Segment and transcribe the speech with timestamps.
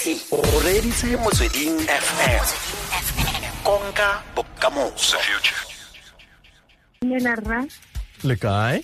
[0.00, 2.44] motse o reditse motsweding fm
[3.62, 5.18] konka bokamoso.
[7.02, 7.60] Dumela rra
[8.24, 8.80] le kae?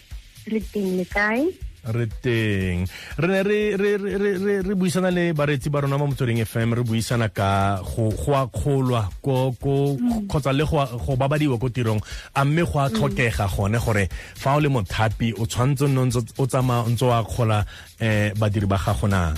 [0.46, 1.48] re teng le kae?
[1.88, 2.84] Re teng.
[3.16, 6.44] Re ne re re re re- re re buisana le baretsi ba rona mo motsweding
[6.44, 11.68] fm re buisana ka go go a kgolwa ko kgotsa le go go babadiwa ko
[11.72, 12.00] tirong
[12.34, 16.04] a mme go a tlhokega gone gore fa o le mothapi o tshwanetse o o
[16.04, 17.64] ntse- o tsamaya ntse o a kgola
[18.04, 19.32] um badiri ba gago na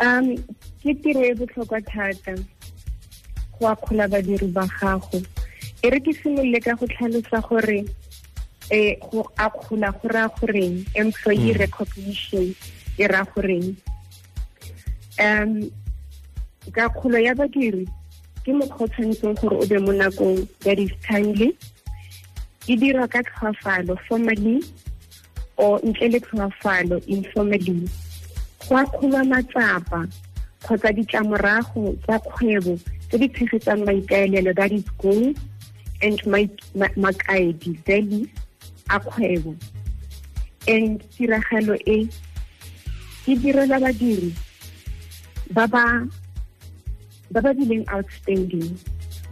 [0.00, 0.36] um
[0.82, 2.34] ke tiro e botlhokwa thata
[3.58, 5.22] go akgola badiri ba gago.
[5.82, 7.84] E re ke simolole ka go tlhalosa gore
[8.70, 12.54] eh go akgola go raya goreng employee recognition
[12.98, 13.76] e raya goreng.
[15.20, 15.70] Um
[16.70, 17.86] ka kgolo ya badiri
[18.44, 21.50] ke mokgwa o tshwanetseng gore o be mo nakong that is timely
[22.66, 24.62] e dirwa ka tlhoafalo formally
[25.56, 27.86] or ntle le tlhoafalo informally
[28.68, 30.06] go akgolwa matsapa
[30.62, 32.78] kgotsa ditlamorago tsa kgwebo
[33.08, 35.34] tse di tshegetsang maikaelelo that is goal
[36.02, 36.18] and
[36.96, 38.28] makaedi values
[38.90, 39.56] a kgwebo.
[40.68, 42.08] And tiragalo e
[43.26, 44.30] e direla badiri
[45.50, 46.06] ba ba
[47.30, 48.78] ba ba bileng outstanding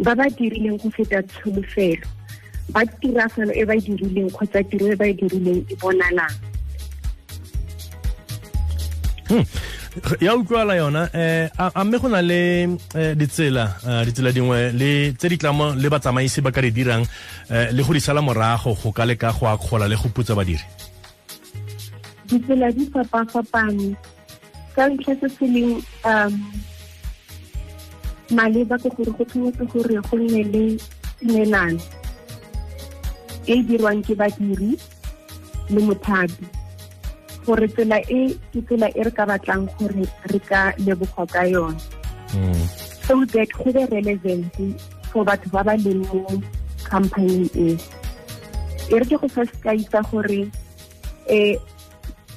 [0.03, 2.07] ba ba dirileng go feta tsholofelo
[2.75, 6.50] ba tiragalo e ba e dirileng kgotsa tiro e ba e dirileng e bonalang
[10.21, 12.41] ya utlwala yona eh a mme go na le
[12.95, 17.05] eh, ditsela eh, ditsela dingwe le tse di tlamo le batsamaisi ba ka di dirang
[17.49, 20.65] le go di sala morago go ka leka go akgola le go putsa badiri?
[22.31, 23.95] Ditsela di fapa-fapane.
[24.75, 26.35] Ka ntlha se se leng um
[28.31, 30.65] maleba ke gore go tshwanetse gore go nne le
[31.19, 31.83] tumelano
[33.47, 34.79] e dirwang ke badiri
[35.71, 36.60] le mothapi
[37.47, 38.21] gore tsela e
[38.53, 41.81] ke tsela e re ka batlang gore re ka leboga ka yone
[42.35, 42.65] mm.
[43.07, 44.53] so that go be relevant
[45.11, 46.43] for batho ba ba leng mo
[46.85, 47.69] company e.
[48.91, 50.51] E re ke go sa ka itsa gore
[51.31, 51.55] eh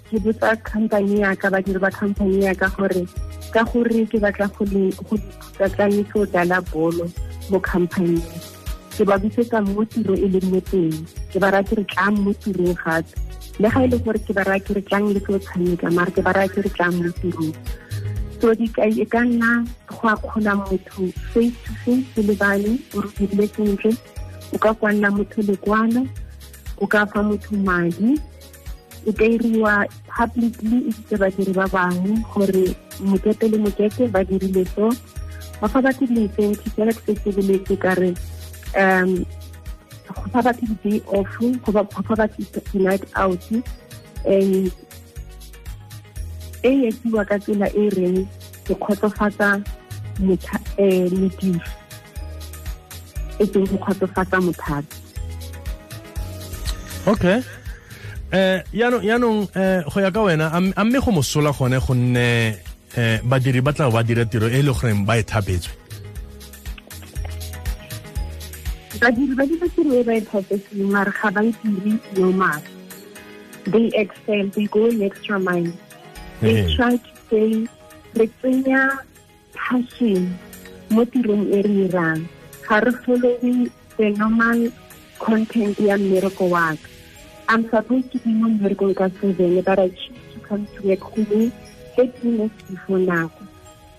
[0.09, 3.05] ke botsa company ya ka badiri ba company ya ka gore
[3.53, 5.17] ka gore ke batla go le go
[5.57, 7.09] tsatsanyetso o dala bolo
[7.49, 8.21] mo company
[8.93, 10.93] ke ba busetsa mo tiro e leng mo teng.
[11.33, 13.09] Ke ba ke re tlang mo tirong gape
[13.61, 16.21] le ga e le gore ke ba ke re tlang le tlo tshameka mara ke
[16.25, 17.53] ba raya ke re tlang mo tirong
[18.41, 19.51] so e ka nna
[19.87, 23.91] go akgola motho face to face le lebane o re dirile sentle
[24.53, 26.01] o ka kwanna motho lekwalo
[26.81, 28.17] o ka fa motho madi
[29.05, 32.65] e ka iriwa publicly isitse badiri ba bangwe gore
[32.99, 34.89] mokete le mokete ba dirile so
[35.61, 38.11] ba fa batho di-incentive fela ke se sebeletse ka re
[38.75, 39.23] um
[40.15, 41.71] go fa batho di-day off go
[42.07, 42.41] fa batho
[42.71, 43.43] di-night out
[44.25, 44.71] and
[46.63, 48.19] e etsiwa ka tsela e e reng
[48.63, 49.59] ke kgotsofatsa
[50.77, 51.61] eh, modiri.
[53.39, 55.03] E seng go kgotsofatsa mothapi
[57.05, 57.43] okay.
[58.33, 62.57] Eh yaanong yaanong eh go ya ka wena a mme go mosola gone gonne
[62.97, 65.82] eh badiri ba tla ba dira tiro e e le goreng ba e thapetswe
[69.03, 72.61] badiri ba dira tiro e ba e mare ga ba itire normal
[73.65, 75.71] they excel they go an extra mile.
[76.41, 77.67] They try to say
[78.15, 78.99] re tsenya
[79.55, 80.39] passion
[80.89, 82.27] mo tirong e re irang
[82.67, 82.91] ga re
[83.97, 84.71] the normal
[85.19, 86.87] content ya mmereko wa ka.
[87.49, 90.99] I'm supposed to be mo mmerekong ka seven but i choose to come to work
[90.99, 91.51] gongwe
[91.95, 93.43] thirty minutes before nako.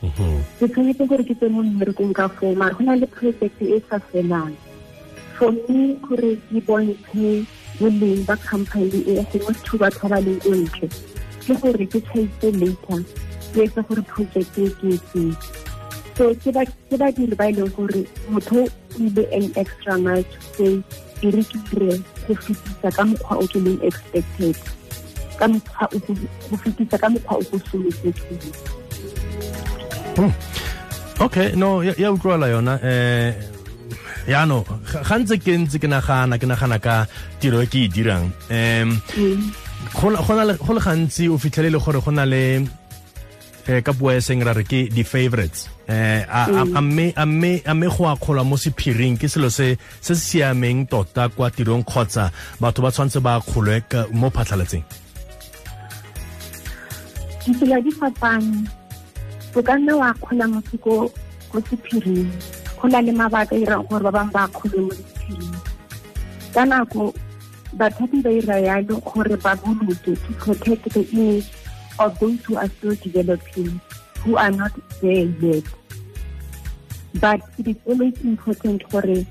[0.03, 0.41] Mhm.
[0.61, 4.01] ke tshwanetse gore ke mo mmerekong ka foo mare go na le project e sa
[4.13, 4.57] felang
[5.39, 7.47] for me gore ke bontshe
[7.81, 10.89] boleng ba company e gongwe batho ba ba leng o ntle
[11.47, 13.01] ke gore ke tšhaise later
[13.55, 15.33] ke etse gore project e ke etseng
[16.17, 18.67] so ke ba- ke badiri ba e leng gore motho
[18.99, 20.75] ile an extra mile to say
[21.25, 24.57] e re ke dire go fetisa ka mokgwa o ke leng expected.
[25.41, 28.55] Go fetisa ka mokgwa o solofetseng.
[31.21, 33.35] Okay no ya utlwala yona eh
[34.29, 34.65] yaano
[35.09, 37.07] ga ntse ke ntse ke nagana ke nagana ka
[37.41, 38.31] tiro e ke e dirang.
[38.51, 39.01] Um
[39.95, 42.65] go go le- gantsi o fitlhelele gore go na le
[43.69, 45.69] eh ka puo ya seng ra re ke di-favorites.
[45.89, 47.73] Eh a a- mme mme a
[48.17, 52.31] kgolwa mo sephiring ke selo se se siameng tota kwa tirong kgotsa
[52.61, 54.85] batho ba tshwanetse ba kgolwe mo phatlhalatseng.
[57.45, 58.65] Ditsela di fapane.
[59.55, 62.27] O ka nna wa kgola motho ko sephiring
[62.85, 65.57] go na le mabaka irang gore ba bangwe ba kgole mo sephiring
[66.53, 67.17] ka nako
[67.81, 71.49] bathapi ba ira yalo gore ba boloke to protect the image
[71.97, 73.81] of those who are still developing
[74.21, 75.65] who are not there yet.
[77.25, 79.25] But it is always important gore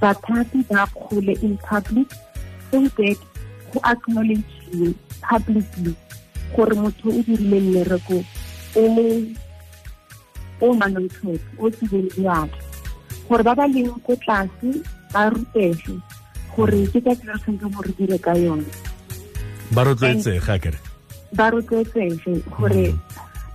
[0.00, 2.08] bathapi ba kgole in public
[2.72, 3.18] so that
[3.68, 4.48] go acknowledge
[5.20, 5.92] publicly
[6.56, 8.24] gore motho o dirile mmereko
[8.80, 8.84] o
[10.64, 12.08] o manontlhotlho o tsebeng
[13.28, 14.70] gore ba ba leng ko tlase
[15.12, 15.94] ba rutege
[16.56, 18.66] gore ke ka tsela tshwanetse gore dire ka yone.
[19.74, 20.78] Ba rotloetsega kere
[21.34, 22.94] ba rotloetsege gore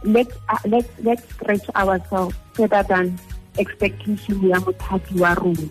[0.04, 3.20] let's, uh, let's, let's stretch ourselves further than
[3.60, 5.68] expectation ya mothapi wa rona.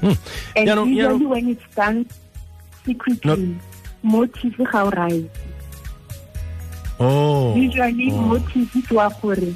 [0.00, 0.14] Hmm.
[0.56, 1.98] and Yaanong- usually yaanong- when it's done
[2.84, 3.56] secretly
[4.02, 5.30] motive ga o right
[7.00, 7.56] oh.
[7.56, 8.20] Usually oh.
[8.36, 9.50] motive wa gore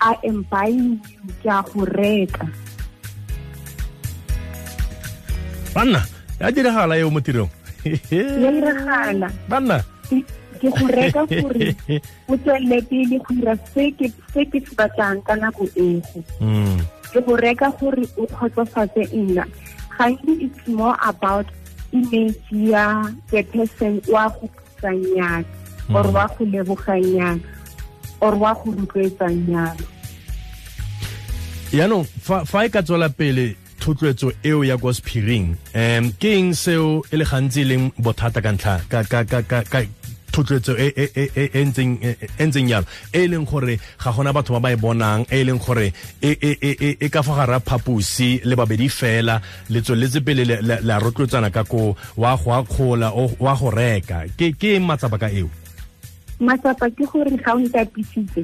[0.00, 2.46] i am buying you ke a go reka
[5.74, 6.00] banna
[6.40, 7.50] ya diragala eo mo tirong
[8.10, 9.78] ya iragala banna.
[10.58, 11.70] Ke go reka gore
[12.26, 14.42] o tswelele pele go dira se ke se
[14.74, 16.78] batlang ka nako ego Mm.
[17.14, 19.44] ke go reka gore o kgotsofatse nna
[19.98, 21.46] gantsi it's more about
[21.94, 25.46] image ya the person wa go kusanyana
[25.94, 27.38] or wa go leboganyana
[28.20, 29.76] or wa go rotloetsanyana
[31.72, 37.02] yaanong fa e ka tswela pele thotloetso eo ya kwa sephiring um ke eng seo
[37.12, 39.80] e le gantsi e leng bothata ka ntlha ka
[40.32, 44.32] thotloetso e e e e- e ntseng e e yalo e leng gore ga gona
[44.32, 45.92] batho ba ba e bonang e leng gore
[46.22, 50.20] e e e e- e ka fa gare ga phaposi le babedi fela le tsweletse
[50.24, 54.24] pele le- le- la rotloetsana ka ko wa go akgola wa go reka.
[54.36, 55.48] Ke eng matsapa ka eo
[56.40, 58.42] matsapa ke gore ga o ntapisitse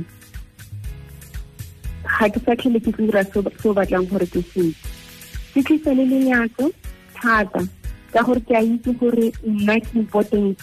[2.05, 4.65] ga ke sa tlhele ke dira se o batlang gore ke se
[5.55, 6.71] ke tlisa le lenyatso
[7.15, 7.63] thata
[8.13, 10.59] ka gore ke a itse gore nna ke important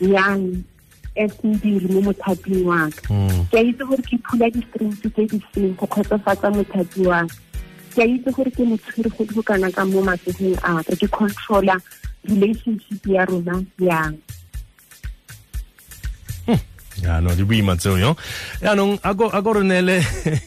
[0.00, 0.64] yang
[1.16, 3.40] as modiri mo mothaping wa ka Mm.
[3.52, 7.36] ke a itse gore ke phula di-strings tse di seng go kgotsofatsa mothapi wa ka
[7.94, 11.06] ke a itse gore ke motshwere go go kana ka mo matsogong a ka ke
[11.12, 11.76] controla
[12.26, 14.16] relationship ya rona yang
[17.06, 18.16] あの、リビーマン強いよ。
[18.62, 20.02] あの、あこ、あこるねれ、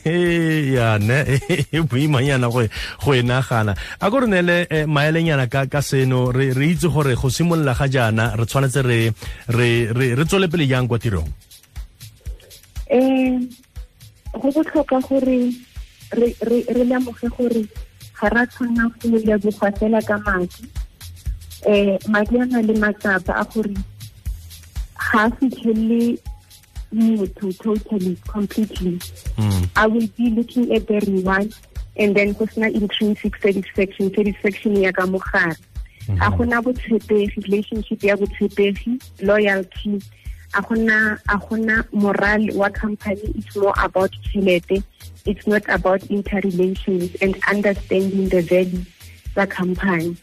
[0.06, 1.25] えやね、
[1.71, 2.69] え、ビーマンやな、ほい、
[3.00, 3.75] ほいな、はな。
[4.00, 9.13] あこるねれ、え、まえれんやな、か、かせの、re, re, itse gore, go simolola ga jaana, re tshwanetse re,
[9.48, 11.27] re, re, re tswele pele yang kwa tirong.
[12.89, 13.39] Eh,
[14.33, 15.51] go botlhoka gore,
[16.12, 17.68] re, re, re lemoge gore,
[18.19, 20.63] ga ra tshwana go leboga fela ka madi.
[21.65, 23.74] Eh, madi a na le matsapa a gore,
[24.95, 26.18] ga a fitlhelele
[26.94, 28.98] motho totally completely.
[29.38, 29.69] Mm.
[29.75, 31.54] I will be looking at the reward
[31.98, 35.57] and then go sena intrinsic satisfaction satisfaction ya ka mogare.
[36.10, 40.01] A gona botshepegi relationship ya botshepegi loyalty.
[40.54, 44.84] A gona a gona moral wa company it's more about tšhelete
[45.25, 48.86] it's not about interrelations and understanding the value
[49.34, 50.16] tsa company.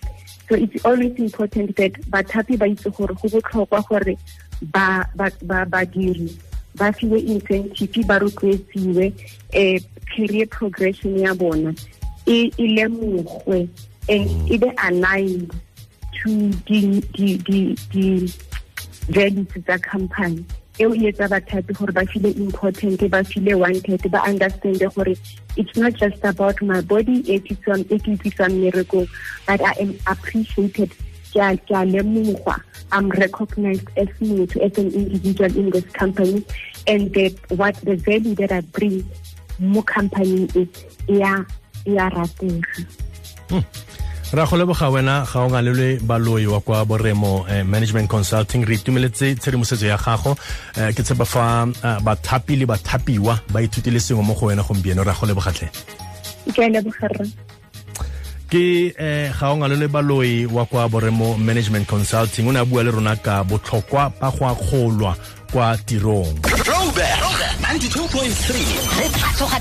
[0.49, 4.17] So it's always important that bathapi ba itse gore go botlhokwa gore
[4.63, 6.33] ba ba ba badiri
[6.75, 9.13] ba fiwe incentive ba rotloetsiwe
[9.55, 9.79] um
[10.15, 11.75] career progression ya bona
[12.27, 13.69] e lemogwe
[14.09, 15.51] and e be aligned
[16.23, 18.33] to the the the the
[19.09, 20.45] values tsa company.
[20.79, 25.15] Eo e etsa bathapi gore ba feel important ba feel wanted ba understand gore
[25.57, 27.71] it's not just about my body e ke ke
[28.51, 29.07] mmerekong
[29.47, 30.91] but i am appreciated
[31.35, 32.61] ke a lemogwa
[32.93, 36.45] i'm recognized as motho as an individual in this company
[36.87, 39.05] and that what the value that i bring
[39.59, 40.69] mo company is
[41.09, 41.45] ya
[41.87, 42.85] a e ratega
[44.35, 48.65] ra go leboga wena ga o ngalelwe baloi wa kwa boremo eh, management consulting.
[48.67, 50.37] Re itumeletse tshedimosetso ya gago.
[50.77, 55.05] Eh, ke tshepa fa eh, bathapi le bathapiwa ba ithutile sengwe mo go wena gompieno.
[55.05, 55.71] Ra go lebogatlhe
[56.53, 57.27] ke a leboga rra
[58.55, 62.85] ke eh, ga o le baloi wa kwa boremo management consulting o ne a bua
[62.85, 65.17] le rona ka botlhokwa ba go akgolwa
[65.51, 66.39] kwa tirong.
[66.63, 67.19] Throwback
[67.67, 68.55] 92.3
[68.99, 69.59] re tsoga